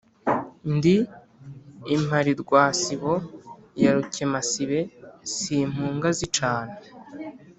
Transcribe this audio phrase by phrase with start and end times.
[0.75, 0.95] Ndi
[1.95, 3.13] impalirwasibo
[3.81, 4.79] ya Rukemasibe,
[5.35, 6.75] simpunga zicana.